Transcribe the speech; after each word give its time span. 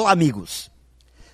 Olá, 0.00 0.12
amigos. 0.12 0.70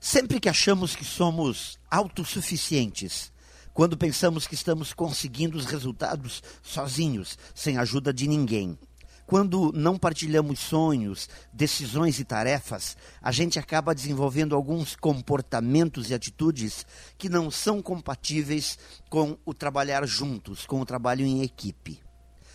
Sempre 0.00 0.40
que 0.40 0.48
achamos 0.48 0.96
que 0.96 1.04
somos 1.04 1.78
autossuficientes, 1.90 3.30
quando 3.74 3.94
pensamos 3.94 4.46
que 4.46 4.54
estamos 4.54 4.94
conseguindo 4.94 5.58
os 5.58 5.66
resultados 5.66 6.42
sozinhos, 6.62 7.36
sem 7.54 7.76
ajuda 7.76 8.10
de 8.10 8.26
ninguém, 8.26 8.78
quando 9.26 9.70
não 9.74 9.98
partilhamos 9.98 10.60
sonhos, 10.60 11.28
decisões 11.52 12.18
e 12.18 12.24
tarefas, 12.24 12.96
a 13.20 13.30
gente 13.30 13.58
acaba 13.58 13.94
desenvolvendo 13.94 14.56
alguns 14.56 14.96
comportamentos 14.96 16.08
e 16.08 16.14
atitudes 16.14 16.86
que 17.18 17.28
não 17.28 17.50
são 17.50 17.82
compatíveis 17.82 18.78
com 19.10 19.36
o 19.44 19.52
trabalhar 19.52 20.06
juntos, 20.06 20.64
com 20.64 20.80
o 20.80 20.86
trabalho 20.86 21.26
em 21.26 21.42
equipe. 21.42 22.00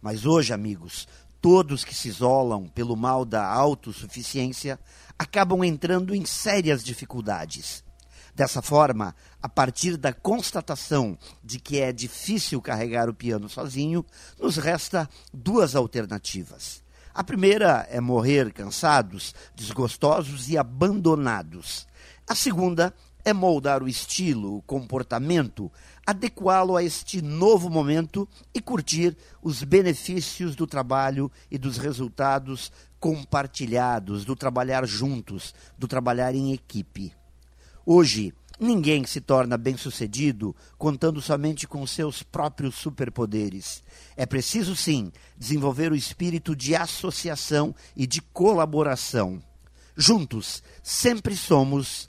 Mas 0.00 0.26
hoje, 0.26 0.52
amigos, 0.52 1.06
todos 1.42 1.84
que 1.84 1.94
se 1.94 2.08
isolam 2.08 2.68
pelo 2.68 2.96
mal 2.96 3.24
da 3.24 3.44
autossuficiência 3.44 4.78
acabam 5.18 5.64
entrando 5.64 6.14
em 6.14 6.24
sérias 6.24 6.84
dificuldades. 6.84 7.84
Dessa 8.32 8.62
forma, 8.62 9.14
a 9.42 9.48
partir 9.48 9.96
da 9.96 10.12
constatação 10.12 11.18
de 11.44 11.58
que 11.58 11.80
é 11.80 11.92
difícil 11.92 12.62
carregar 12.62 13.10
o 13.10 13.14
piano 13.14 13.48
sozinho, 13.48 14.06
nos 14.40 14.56
resta 14.56 15.10
duas 15.34 15.74
alternativas. 15.74 16.82
A 17.12 17.22
primeira 17.22 17.86
é 17.90 18.00
morrer 18.00 18.52
cansados, 18.52 19.34
desgostosos 19.54 20.48
e 20.48 20.56
abandonados. 20.56 21.86
A 22.26 22.34
segunda 22.34 22.94
é 23.24 23.32
moldar 23.32 23.82
o 23.82 23.88
estilo, 23.88 24.56
o 24.56 24.62
comportamento, 24.62 25.70
adequá-lo 26.06 26.76
a 26.76 26.82
este 26.82 27.22
novo 27.22 27.70
momento 27.70 28.28
e 28.52 28.60
curtir 28.60 29.16
os 29.42 29.62
benefícios 29.62 30.56
do 30.56 30.66
trabalho 30.66 31.30
e 31.50 31.56
dos 31.56 31.78
resultados 31.78 32.72
compartilhados, 32.98 34.24
do 34.24 34.36
trabalhar 34.36 34.86
juntos, 34.86 35.54
do 35.78 35.88
trabalhar 35.88 36.34
em 36.34 36.52
equipe. 36.52 37.12
Hoje, 37.84 38.32
ninguém 38.60 39.04
se 39.04 39.20
torna 39.20 39.58
bem-sucedido 39.58 40.54
contando 40.78 41.20
somente 41.20 41.66
com 41.66 41.84
seus 41.86 42.22
próprios 42.22 42.76
superpoderes. 42.76 43.82
É 44.16 44.24
preciso, 44.24 44.76
sim, 44.76 45.10
desenvolver 45.36 45.90
o 45.90 45.96
espírito 45.96 46.54
de 46.54 46.76
associação 46.76 47.74
e 47.96 48.06
de 48.06 48.20
colaboração. 48.20 49.42
Juntos, 49.96 50.62
sempre 50.82 51.36
somos 51.36 52.08